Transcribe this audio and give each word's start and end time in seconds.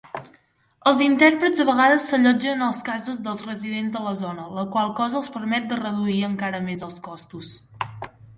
Els 0.91 1.01
intèrprets 1.07 1.59
a 1.63 1.67
vegades 1.67 2.07
s'allotgen 2.13 2.63
a 2.67 2.69
les 2.71 2.79
cases 2.87 3.21
dels 3.27 3.43
residents 3.49 3.93
de 3.99 4.03
la 4.07 4.15
zona, 4.23 4.47
la 4.57 4.65
qual 4.77 4.91
cosa 5.01 5.21
els 5.21 5.31
permet 5.37 5.69
de 5.75 5.79
reduir 5.83 6.19
encara 6.31 6.63
més 6.73 6.85
els 6.91 6.99
costos. 7.11 7.55